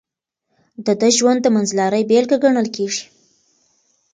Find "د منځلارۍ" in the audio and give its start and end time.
1.43-2.03